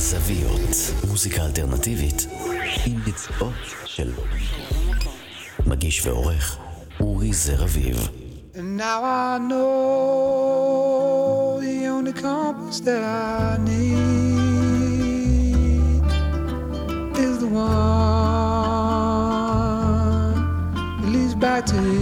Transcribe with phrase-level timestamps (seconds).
[0.00, 0.92] בזוויות.
[1.08, 2.26] מוזיקה אלטרנטיבית
[2.86, 3.52] עם ביצועות
[3.84, 4.12] של
[5.66, 6.58] מגיש ועורך
[7.00, 8.08] אורי זר אביב.
[21.40, 21.99] Back to you.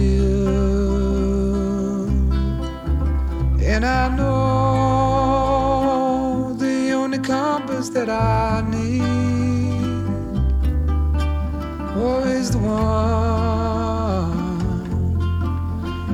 [8.09, 8.89] That I need
[12.39, 12.79] is the one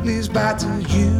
[0.03, 1.13] leads back to you.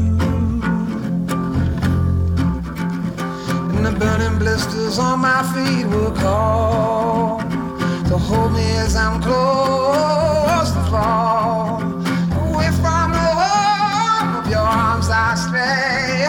[3.73, 7.39] And the burning blisters on my feet will call
[8.09, 11.81] to hold me as I'm close to fall.
[12.47, 16.25] Away from the home of your arms, I stray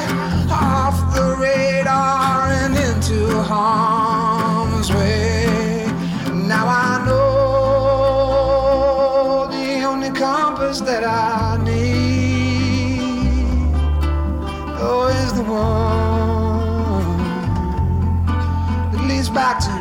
[0.50, 3.95] off the radar and into harm's
[19.36, 19.75] back to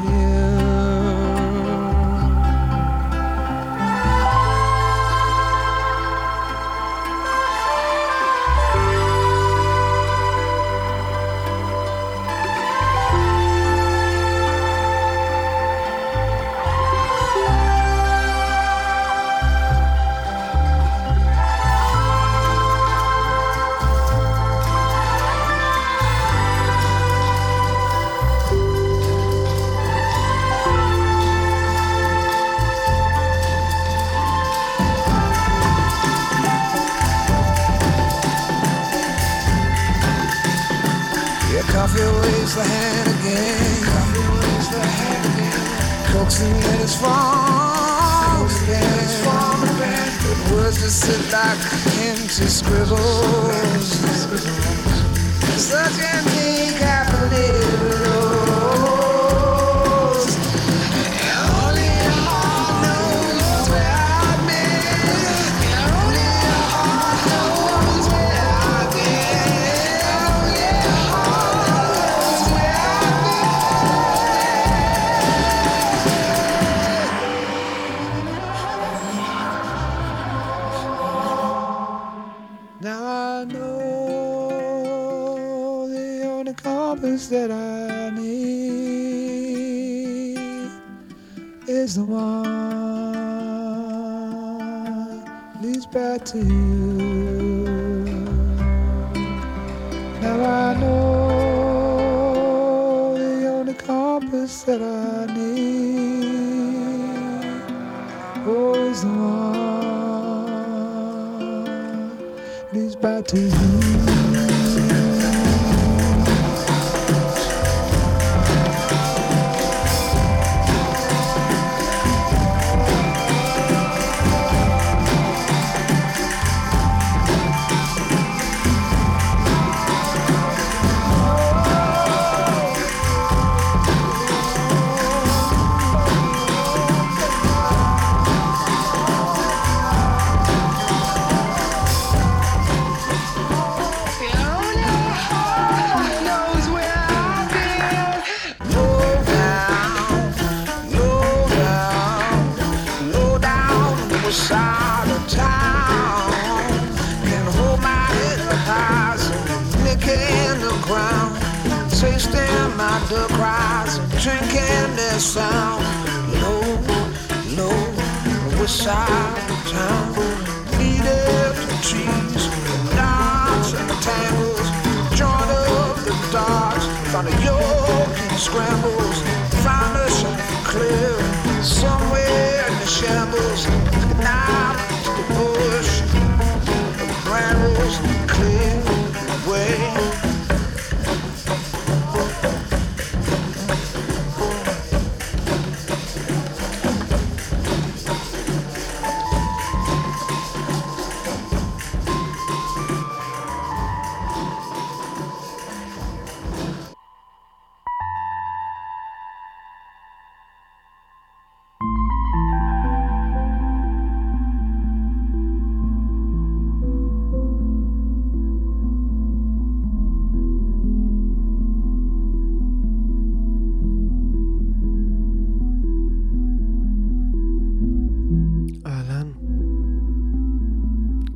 [96.26, 96.65] to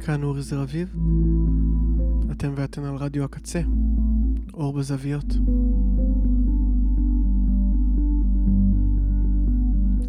[0.09, 0.95] כאן אורי זר אביב.
[2.31, 3.61] אתם ואתן על רדיו הקצה,
[4.53, 5.25] אור בזוויות.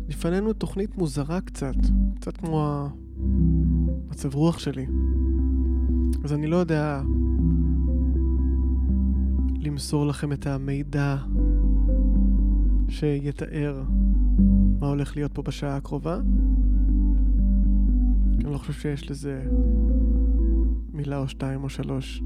[0.08, 1.74] לפנינו תוכנית מוזרה קצת,
[2.14, 2.88] קצת כמו
[4.08, 4.86] המצב רוח שלי.
[6.24, 7.02] אז אני לא יודע
[9.58, 11.16] למסור לכם את המידע
[12.88, 13.82] שיתאר
[14.80, 16.18] מה הולך להיות פה בשעה הקרובה.
[18.50, 19.42] אני לא חושב שיש לזה
[20.92, 22.22] מילה או שתיים או שלוש.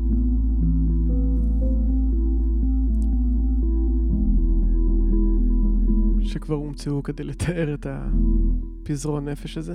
[6.20, 9.74] שכבר הומצאו כדי לתאר את הפזרון נפש הזה.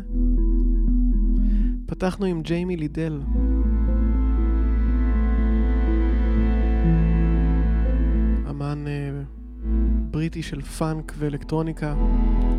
[1.85, 3.21] פתחנו עם ג'יימי לידל.
[8.49, 9.21] אמן אה,
[10.11, 11.95] בריטי של פאנק ואלקטרוניקה,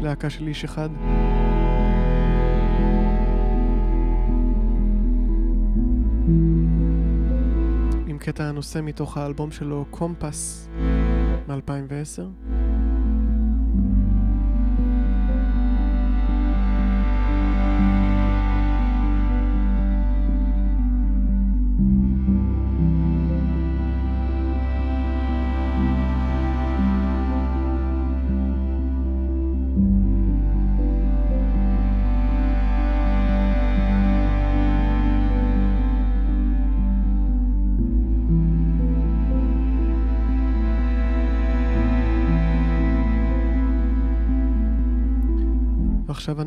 [0.00, 0.88] להקה של איש אחד.
[8.44, 10.68] הנושא מתוך האלבום שלו קומפס
[11.48, 12.59] מ-2010.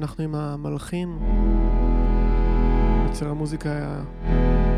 [0.03, 1.17] אנחנו עם המלחין,
[3.07, 3.69] יוצר המוזיקה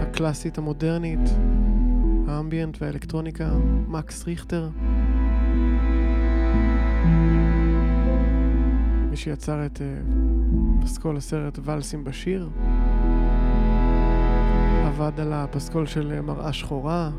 [0.02, 1.30] הקלאסית המודרנית,
[2.28, 3.50] האמביאנט והאלקטרוניקה,
[3.88, 4.70] מקס ריכטר.
[9.10, 12.50] מי שיצר את uh, פסקול הסרט ואלסים בשיר.
[14.86, 17.10] עבד על הפסקול של מראה שחורה,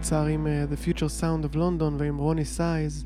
[0.00, 3.04] יצר עם uh, The Future Sound of London ועם רוני סייז.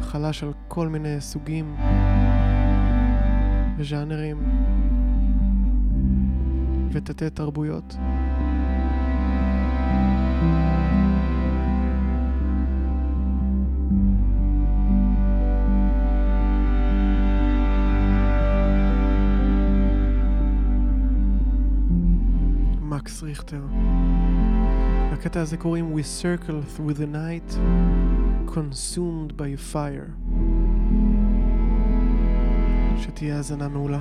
[0.00, 1.76] חלש על כל מיני סוגים
[3.78, 4.36] וז'אנרים
[6.92, 7.96] ותתי תרבויות.
[22.82, 23.62] מקס ריכטר.
[25.21, 27.57] לקטע הזה קוראים We Circle Through the Night
[28.47, 30.27] Consumed by Fire.
[32.97, 33.99] שתהיה האזנה מעולה.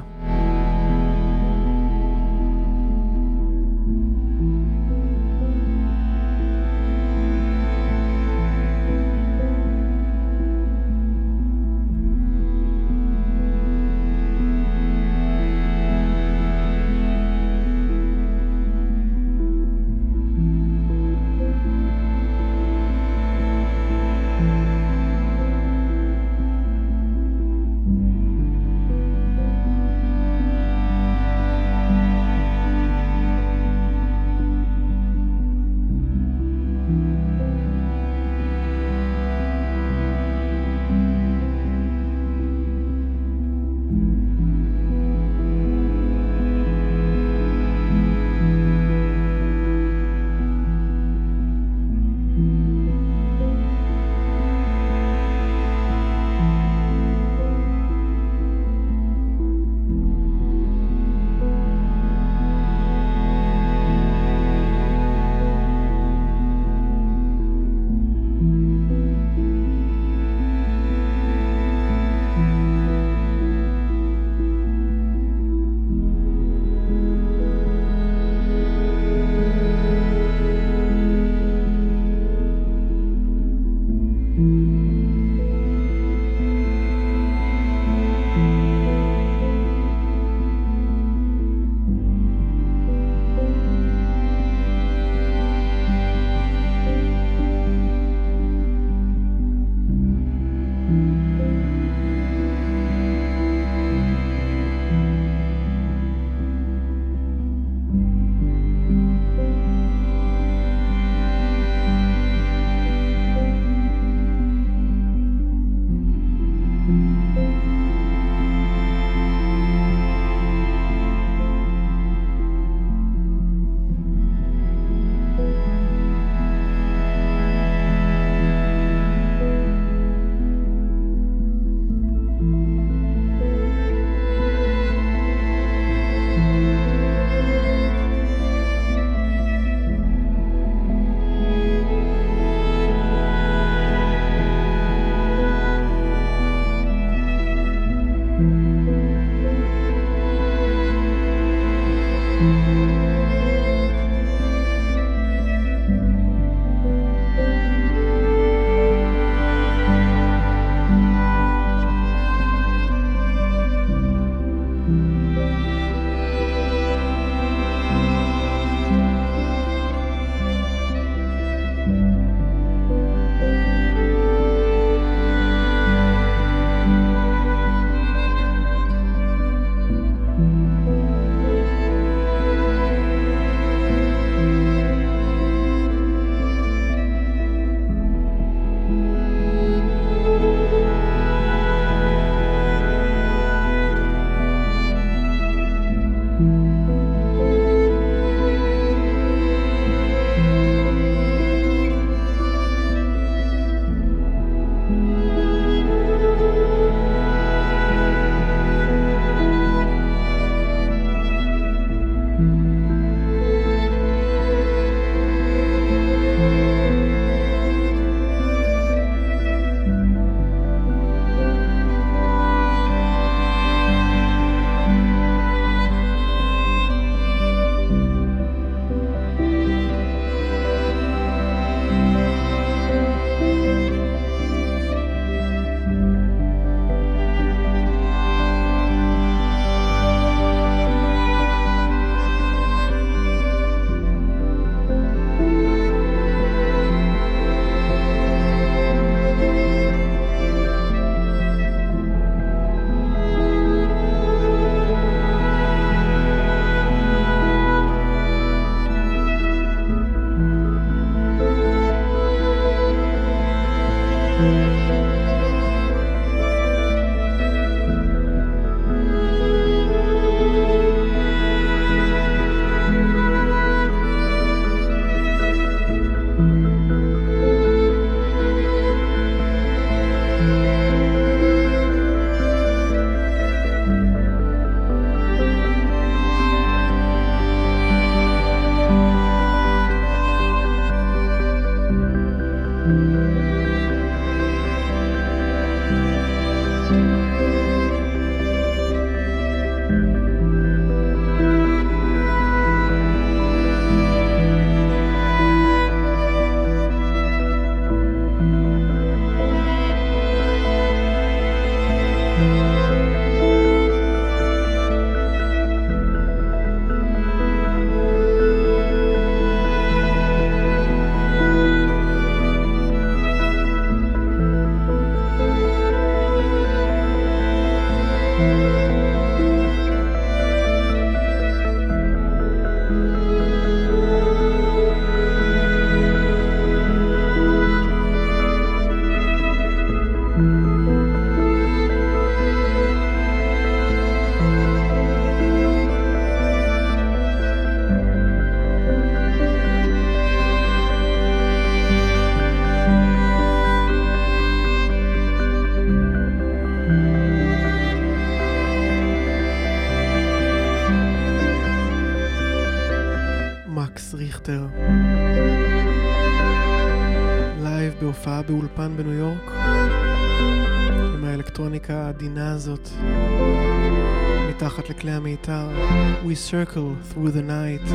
[375.51, 376.25] המיתר.
[376.25, 377.85] We circle through the night,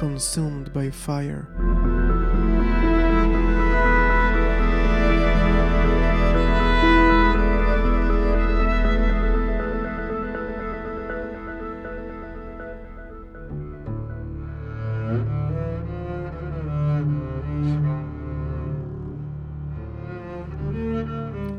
[0.00, 1.44] consumed by fire.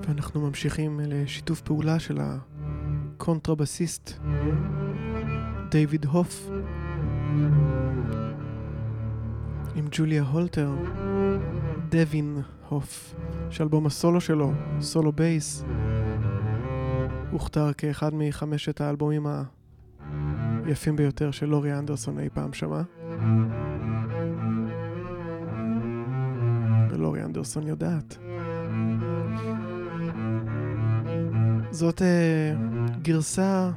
[0.08, 4.20] ואנחנו ממשיכים לשיתוף פעולה של הקונטרבסיסט
[5.70, 6.50] דווין הוף
[9.76, 10.70] עם ג'וליה הולטר,
[11.90, 13.16] דווין הוף,
[13.50, 15.64] שאלבום הסולו שלו, Solo Bass,
[17.32, 19.28] הוכתר כאחד מחמשת האלבומים
[20.66, 22.82] היפים ביותר של לורי אנדרסון אי פעם שמעה.
[26.90, 28.18] ולורי אנדרסון יודעת.
[31.72, 32.04] זאת uh,
[33.02, 33.72] גרסה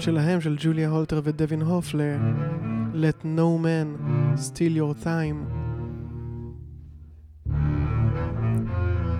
[0.00, 4.00] שלהם, של ג'וליה הולטר ודווין הוף ל-Let No Man
[4.36, 5.52] Steal Your Time,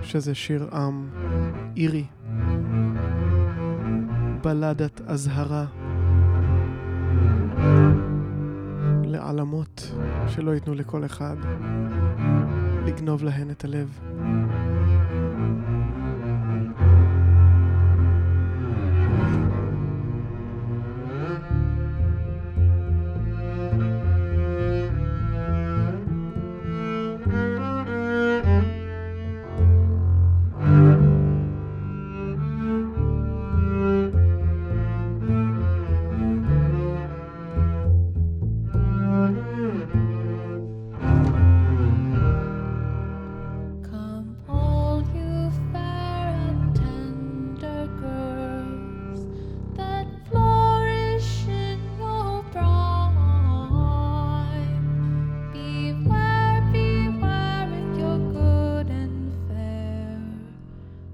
[0.03, 1.09] שזה שיר עם
[1.77, 2.05] אירי,
[4.43, 5.65] בלדת אזהרה.
[9.49, 9.91] נעימות,
[10.27, 11.35] שלא ייתנו לכל אחד
[12.85, 13.99] לגנוב להן את הלב.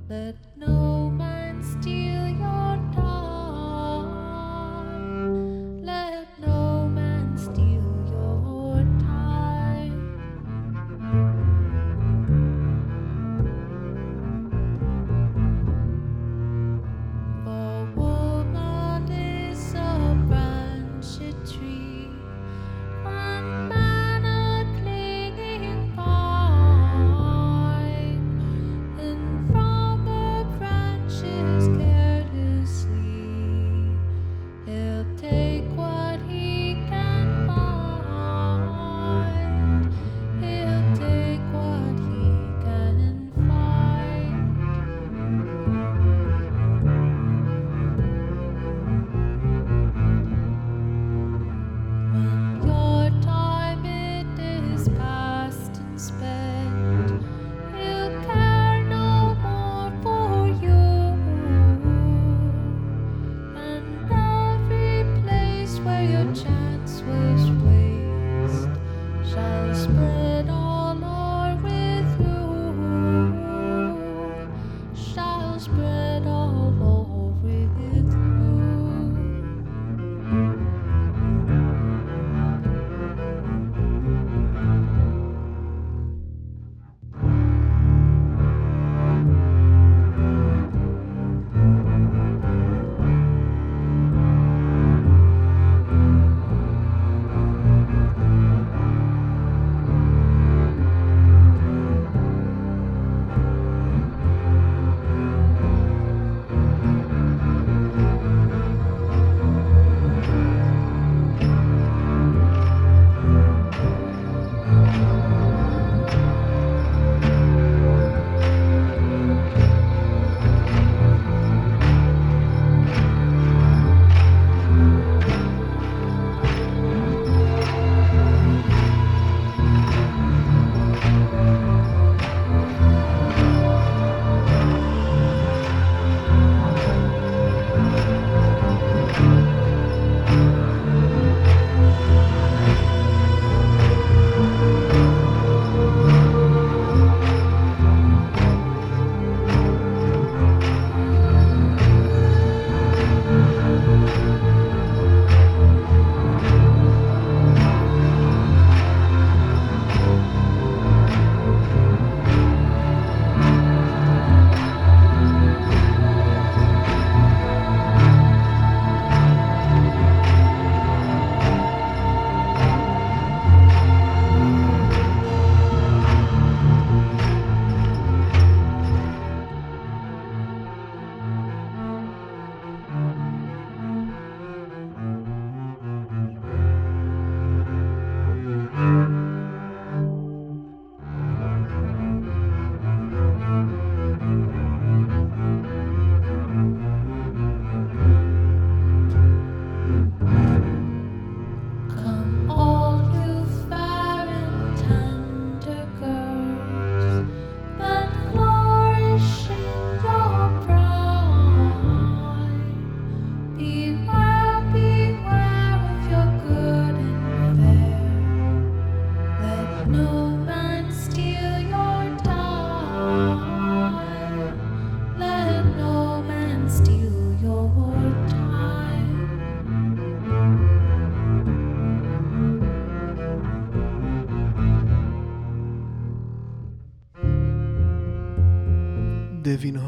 [0.08, 0.85] that no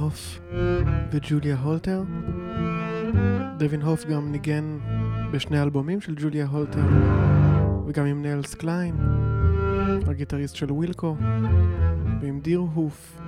[0.08, 0.40] הוף
[1.12, 2.04] וג'וליה הולטר.
[3.58, 4.78] דווין הוף גם ניגן
[5.32, 6.86] בשני אלבומים של ג'וליה הולטר,
[7.88, 8.96] וגם עם נלס קליין,
[10.08, 11.16] הגיטריסט של ווילקו,
[12.22, 13.22] ועם דיר הוף,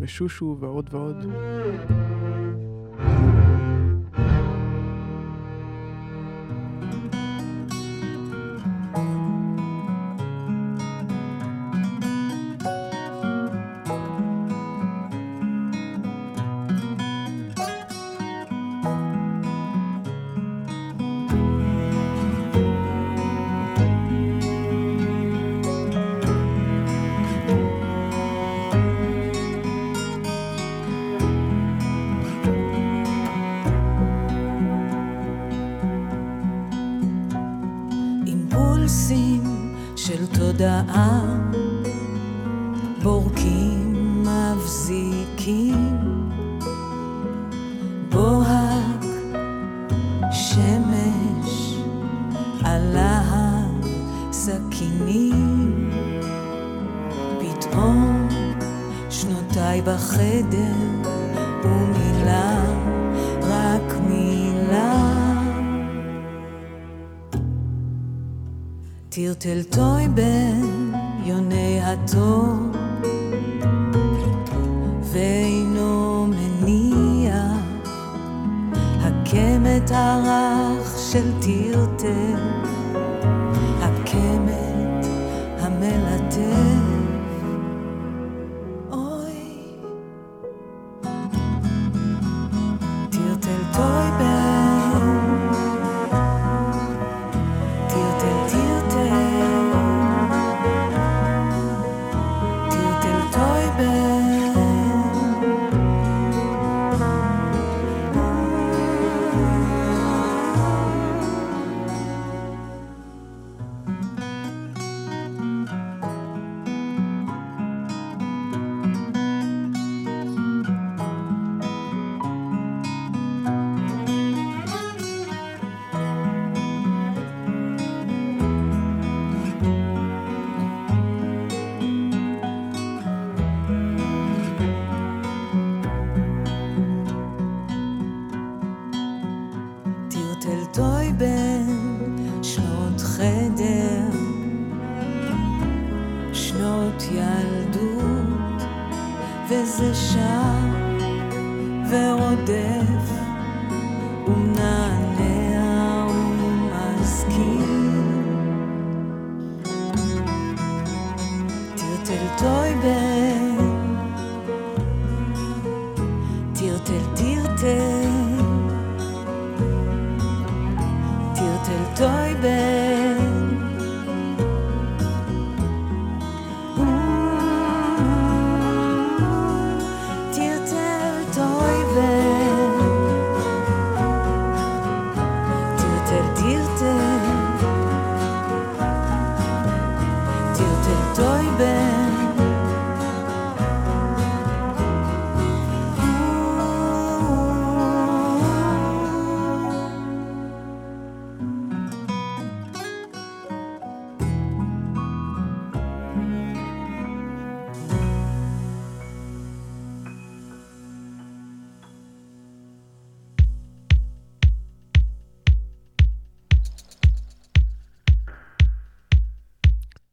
[0.00, 1.26] ושושו ועוד ועוד.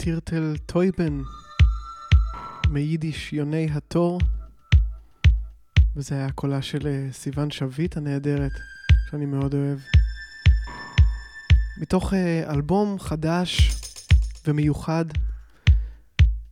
[0.03, 1.21] טירטל טויבן,
[2.69, 4.19] מיידיש יוני התור,
[5.95, 8.51] וזה היה קולה של אה, סיוון שביט הנהדרת,
[9.09, 9.79] שאני מאוד אוהב.
[11.81, 13.71] מתוך אה, אלבום חדש
[14.47, 15.05] ומיוחד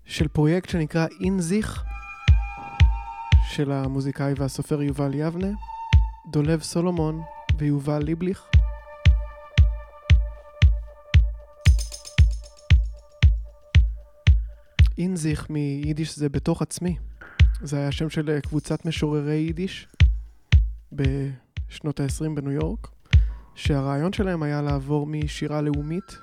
[0.06, 1.84] של פרויקט שנקרא אינזיך,
[3.50, 5.52] של המוזיקאי והסופר יובל יבנה,
[6.32, 7.22] דולב סולומון
[7.58, 8.51] ויובל ליבליך.
[14.97, 16.95] אינזיך מיידיש זה בתוך עצמי.
[17.62, 19.88] זה היה שם של אה, קבוצת משוררי יידיש
[20.91, 22.88] בשנות ה-20 בניו יורק,
[23.56, 26.17] שהרעיון שלהם היה לעבור משירה לאומית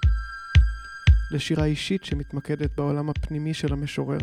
[1.31, 4.19] לשירה אישית שמתמקדת בעולם הפנימי של המשורר.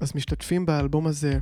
[0.00, 1.38] אז משתתפים באלבום הזה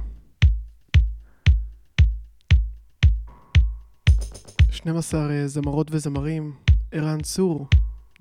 [4.84, 6.52] 12 אה, זמרות וזמרים,
[6.92, 7.68] ערן צור,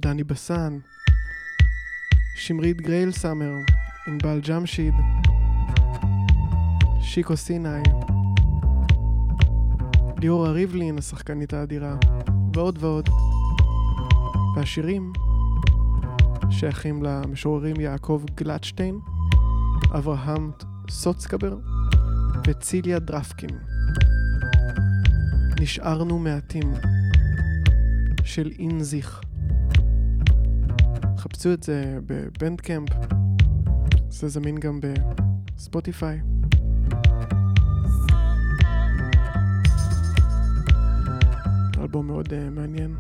[0.02, 0.80] דני בסן,
[2.36, 3.52] שמרית גרייל סאמר,
[4.08, 4.94] ענבל ג'משיד,
[7.02, 7.84] שיקו סיני,
[10.22, 11.96] ליאורה ריבלין, השחקנית האדירה,
[12.54, 13.10] ועוד ועוד.
[14.56, 15.14] והשירים
[16.50, 19.00] שייכים למשוררים יעקב גלטשטיין,
[19.98, 20.52] אברהם
[20.90, 21.58] סוצקבר
[22.48, 23.73] וציליה דרפקין.
[25.60, 26.74] נשארנו מעטים
[28.24, 29.22] של אינזיך.
[31.18, 32.90] חפשו את זה בבנדקאמפ,
[34.10, 34.80] זה זמין גם
[35.56, 36.20] בספוטיפיי.
[41.82, 42.96] אלבום מאוד uh, מעניין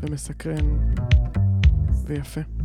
[0.00, 0.78] ומסקרן
[2.04, 2.55] ויפה.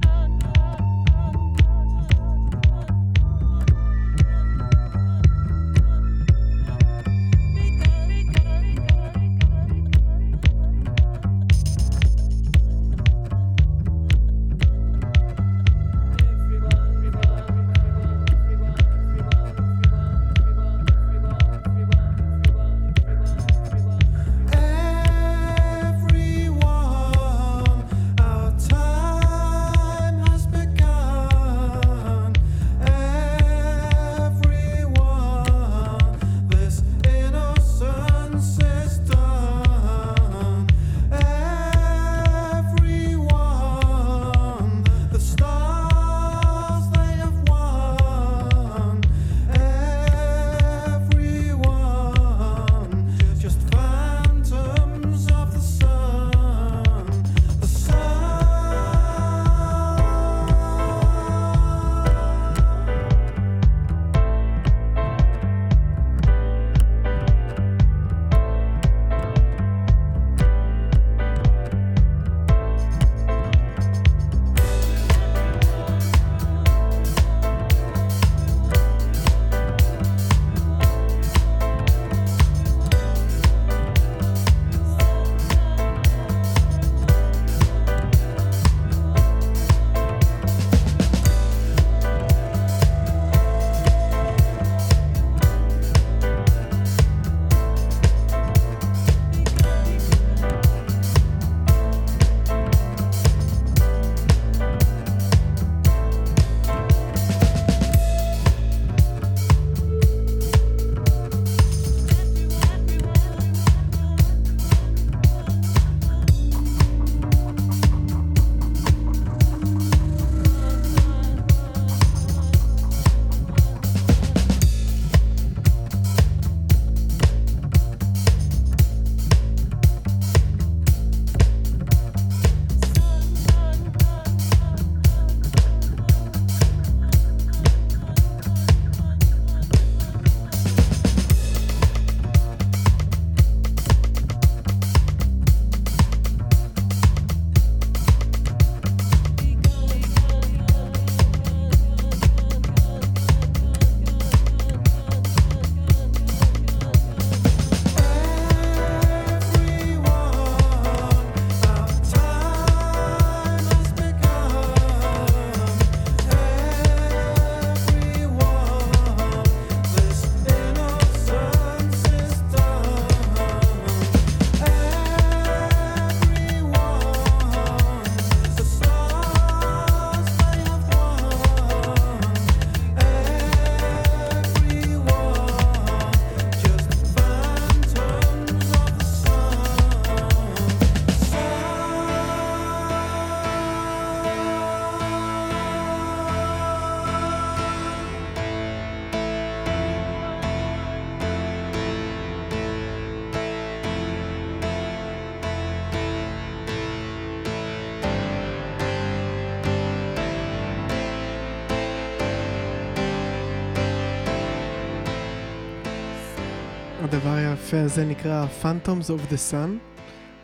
[217.13, 219.69] הדבר היפה הזה נקרא Phantoms of the Sun.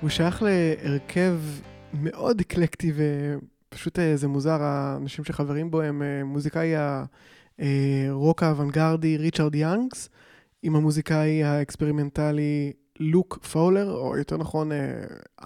[0.02, 1.40] הוא שייך להרכב
[1.94, 6.74] מאוד אקלקטי ופשוט אה, זה מוזר, האנשים שחברים בו הם אה, מוזיקאי
[8.10, 10.10] הרוק האוונגרדי ריצ'רד יאנגס,
[10.64, 14.78] עם המוזיקאי האקספרימנטלי לוק פאולר, או יותר נכון אה,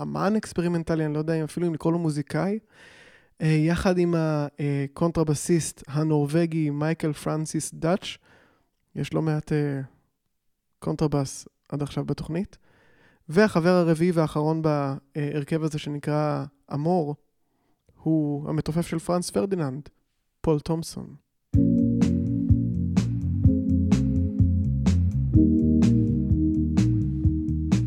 [0.02, 2.60] אמן אקספרימנטלי, אני לא יודע אפילו אם לקרוא לו מוזיקאי,
[3.40, 8.18] יחד עם הקונטרבסיסט הנורבגי מייקל פרנסיס דאץ',
[8.96, 9.52] יש לא מעט
[10.82, 12.58] קונטרבס עד עכשיו בתוכנית.
[13.30, 17.16] והחבר הרביעי והאחרון בהרכב הזה שנקרא אמור,
[18.04, 19.90] הוא המתופף של פרנץ פרדיננד,
[20.42, 21.16] פול תומפסון.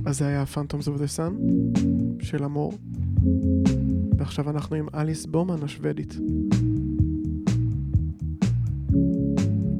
[0.06, 1.34] אז זה היה Phantoms of the Sun
[2.22, 2.72] של אמור.
[4.18, 6.16] ועכשיו אנחנו עם אליס בומן השוודית.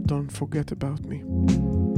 [0.09, 1.94] Don't forget about me.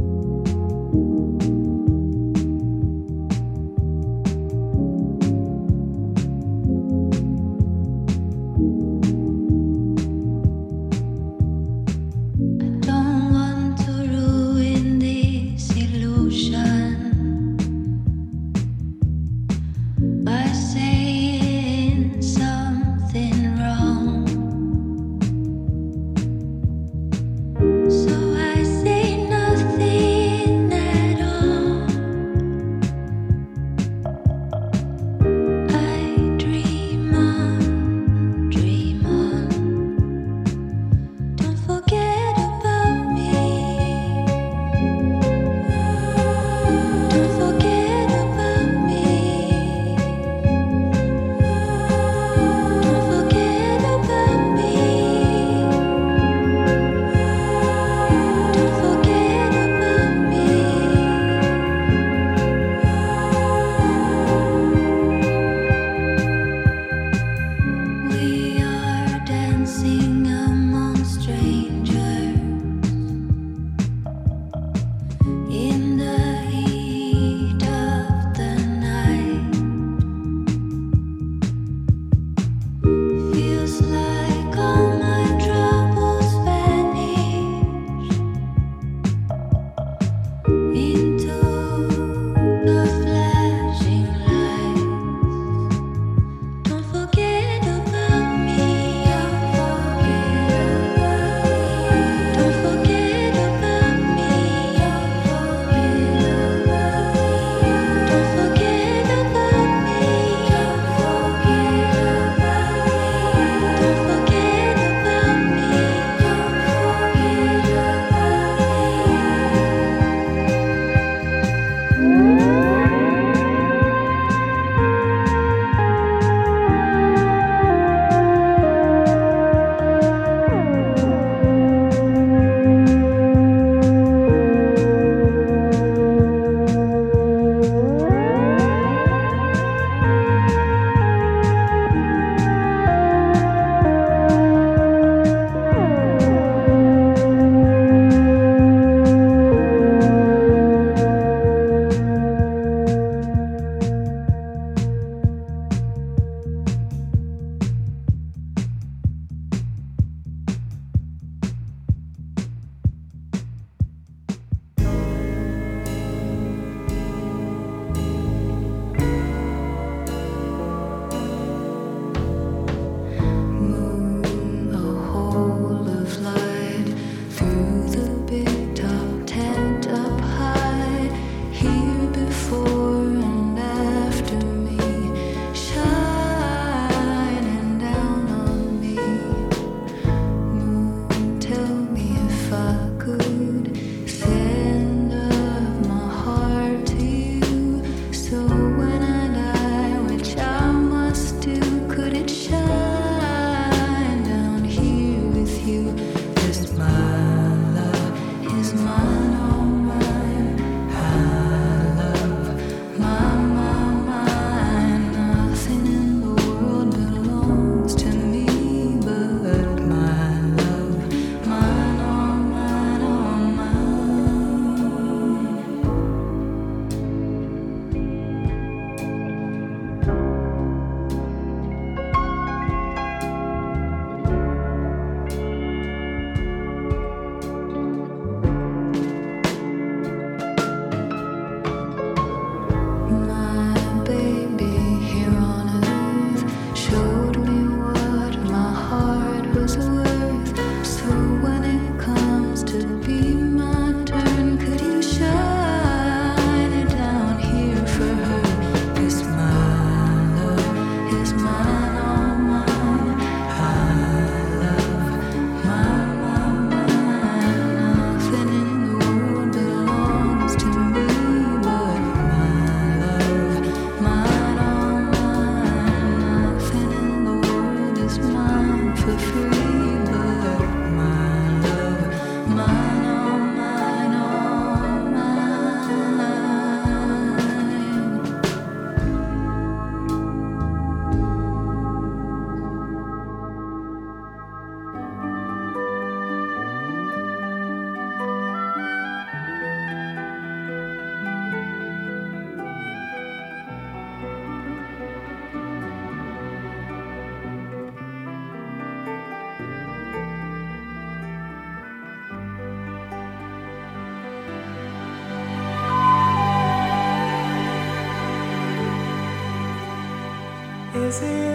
[321.19, 321.46] see.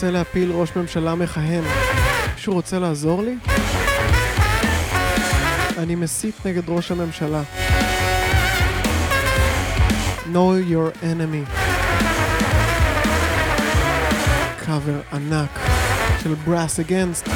[0.00, 1.64] רוצה להפיל ראש ממשלה מכהן.
[2.34, 3.36] מישהו רוצה לעזור לי?
[5.78, 7.42] אני מסית נגד ראש הממשלה.
[10.32, 11.50] know your enemy.
[14.66, 15.58] קאבר ענק
[16.22, 17.30] של brass against.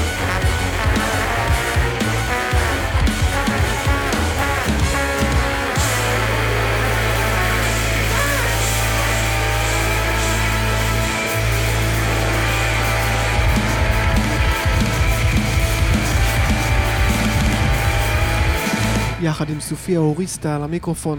[19.24, 21.18] יחד עם סופיה אוריסטה על המיקרופון.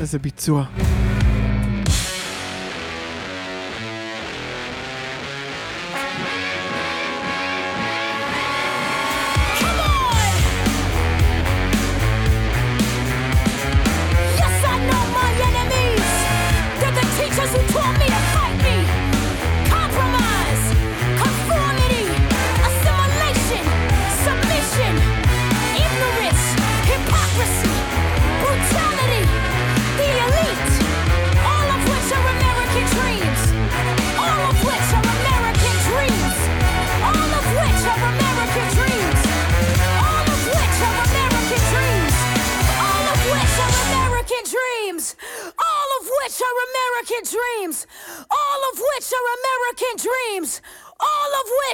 [0.00, 0.64] איזה ביצוע.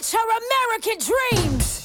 [0.09, 1.85] reach her American dreams.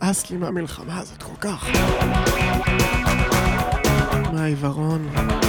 [0.00, 1.68] נמאס לי מהמלחמה הזאת כל כך.
[4.32, 5.45] מהעיוורון.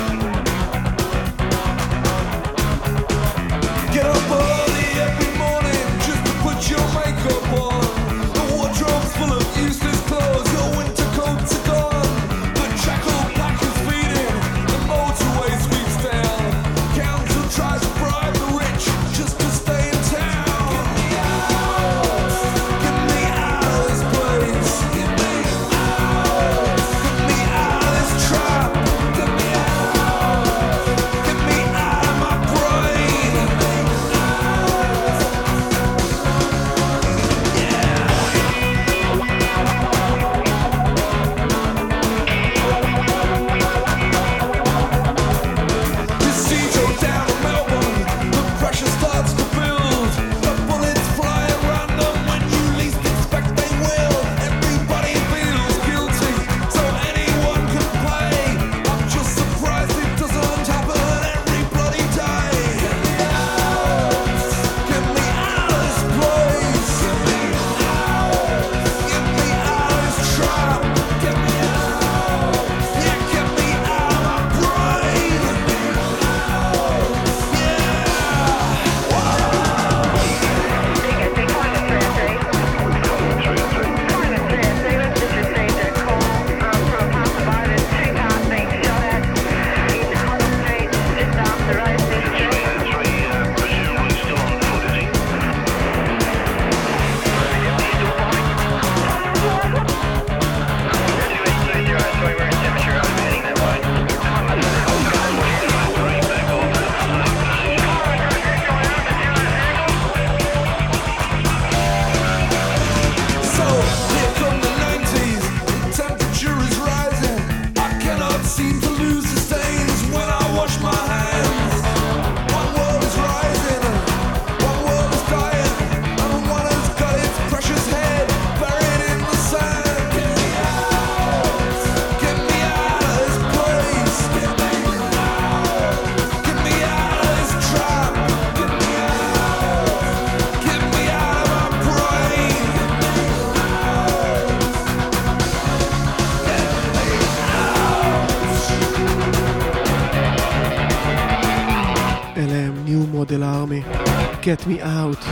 [154.67, 155.25] Me out.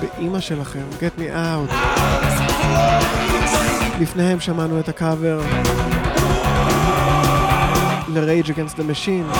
[0.00, 1.74] באימא שלכם, Get me out.
[4.00, 5.40] לפניהם שמענו את הקאבר
[8.08, 9.36] ל-Rage Against the Machine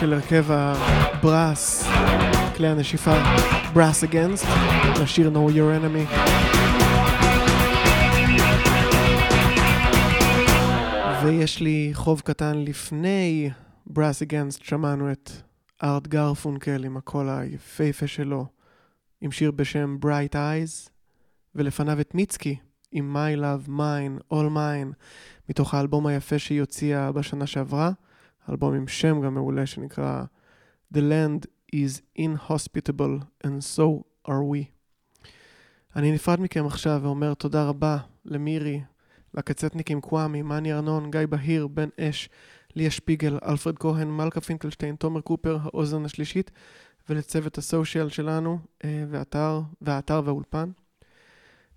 [0.00, 1.88] של הרכב הברס,
[2.56, 3.14] כלי הנשיפה
[3.74, 4.46] Brass Against,
[5.00, 6.14] לשיר Know Your Enemy.
[11.22, 13.50] ויש לי חוב קטן לפני
[13.94, 15.19] Brass Against, שמענו את
[15.94, 18.46] ארט גרפונקל עם הקול היפהפה שלו,
[19.20, 20.90] עם שיר בשם Bright Eyes,
[21.54, 22.56] ולפניו את מיצקי
[22.92, 24.94] עם My Love Mine, All Mine,
[25.48, 27.90] מתוך האלבום היפה שהיא הוציאה בשנה שעברה,
[28.50, 30.24] אלבום עם שם גם מעולה שנקרא
[30.94, 34.64] The Land is Inhospitable and So are we.
[35.96, 38.80] אני נפרד מכם עכשיו ואומר תודה רבה למירי,
[39.34, 42.28] לקצטניקים קוואמי, מאני ארנון, גיא בהיר, בן אש,
[42.76, 46.50] ליה שפיגל, אלפרד כהן, מלכה פינקלשטיין, תומר קופר, האוזן השלישית,
[47.08, 50.70] ולצוות הסושיאל שלנו, אה, ואתר, והאתר והאולפן.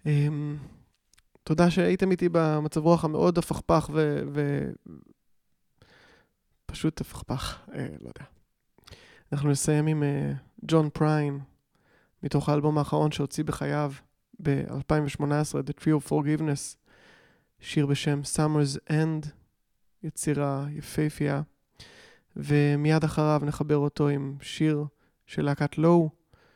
[0.06, 0.28] אה,
[1.44, 4.22] תודה שהייתם איתי במצב רוח המאוד הפכפך ו...
[4.34, 4.70] ו...
[6.74, 8.26] פשוט הפכפך, אה, לא יודע.
[9.34, 10.34] אנחנו נסיים עם אה,
[10.66, 11.40] ג'ון פריין,
[12.24, 13.94] מתוך האלבום האחרון שהוציא בחייו
[14.42, 15.22] ב-2018,
[15.68, 16.78] The Tree of Forgiveness,
[17.60, 19.28] שיר בשם Summer's End,
[20.04, 21.42] יצירה יפהפייה,
[22.36, 24.86] ומיד אחריו נחבר אותו עם שיר
[25.28, 26.10] של להקת לואו,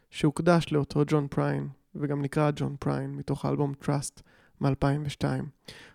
[0.10, 4.22] שהוקדש לאותו ג'ון פריין, וגם נקרא ג'ון פריין, מתוך האלבום Trust
[4.62, 5.26] מ-2002.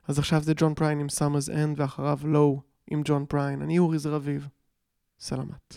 [0.08, 3.62] אז עכשיו זה ג'ון פריין עם Summer's End, ואחריו לואו עם ג'ון פריין.
[3.62, 4.48] אני אורי זר אביב.
[5.20, 5.76] סלמת.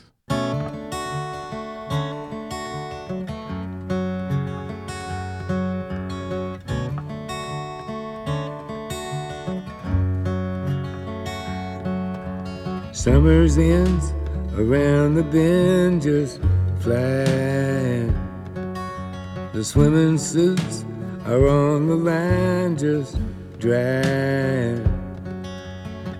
[13.06, 14.16] Summer's ends
[14.58, 16.41] around the bend just
[16.80, 18.10] flying.
[19.53, 20.84] The swimming suits
[21.28, 23.20] are on the line just
[23.60, 24.82] drying.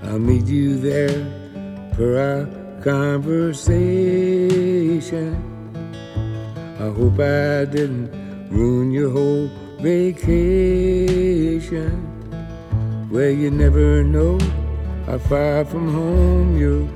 [0.04, 1.26] I'll meet you there
[1.96, 2.46] for our
[2.84, 5.34] conversation.
[6.80, 8.12] I hope I didn't
[8.52, 10.70] ruin your whole vacation.
[13.10, 14.38] Well, you never know
[15.06, 16.88] how far from home you're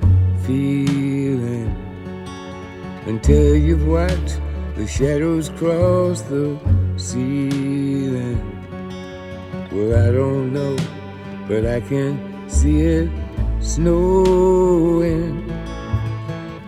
[0.41, 1.69] feeling
[3.05, 4.41] until you've watched
[4.75, 6.57] the shadows cross the
[6.95, 8.39] ceiling.
[9.71, 10.75] Well, I don't know,
[11.47, 13.11] but I can see it
[13.59, 15.47] snowing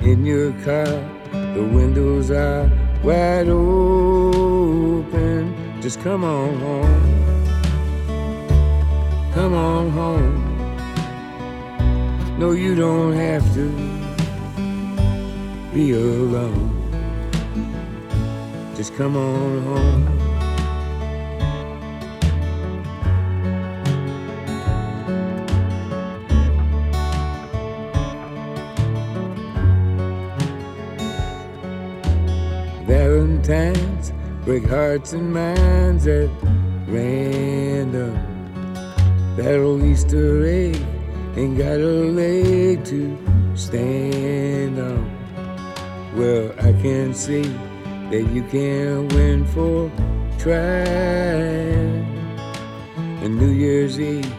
[0.02, 0.86] in your car.
[1.32, 2.70] The windows are
[3.04, 4.62] wide open.
[5.82, 7.02] Just come on home.
[9.34, 10.51] Come on home.
[12.42, 13.70] No, you don't have to
[15.72, 16.74] be alone.
[18.76, 20.18] Just come on home.
[32.88, 34.14] Valentines
[34.46, 36.28] break hearts and minds at
[36.88, 38.16] random.
[39.36, 40.91] That old Easter egg
[41.36, 43.18] ain't got a leg to
[43.56, 45.06] stand on.
[46.16, 47.44] Well, I can see
[48.12, 49.90] that you can't win for
[50.38, 52.06] trying.
[53.24, 54.34] And New Year's Eve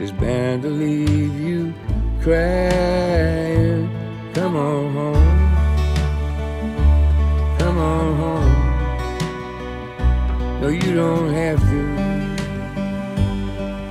[0.00, 1.72] is bound to leave you
[2.20, 3.88] crying.
[4.34, 5.38] Come on home.
[7.58, 8.54] Come on home.
[10.60, 11.82] No, you don't have to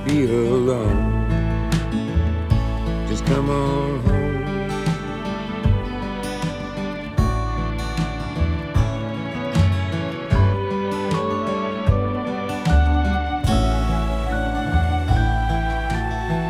[0.04, 1.13] be alone.
[3.26, 4.44] Come on home.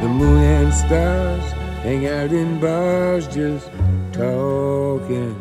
[0.02, 1.52] The moon and stars
[1.82, 3.70] hang out in bars just
[4.12, 5.34] talking.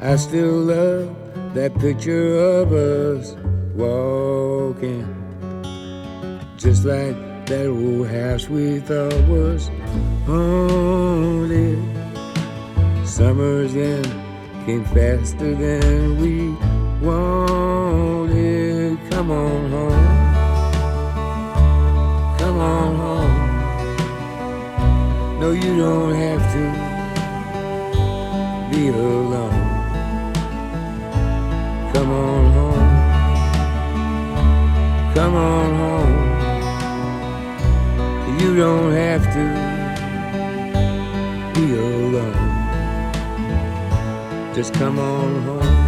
[0.00, 3.36] I still love that picture of us
[3.74, 5.06] walking.
[6.56, 9.70] Just like that old house we thought was
[10.26, 11.78] haunted.
[13.06, 14.06] Summer's end
[14.66, 16.50] came faster than we
[17.00, 18.98] wanted.
[19.10, 20.06] Come on home.
[22.38, 23.34] Come on home.
[25.40, 26.62] No, you don't have to
[28.70, 29.50] be alone.
[31.94, 32.88] Come on home.
[35.14, 36.07] Come on home.
[38.38, 39.44] You don't have to
[41.54, 42.34] be alone.
[44.54, 45.87] Just come on home.